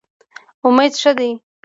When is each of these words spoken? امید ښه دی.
امید 0.67 0.93
ښه 1.01 1.11
دی. 1.17 1.31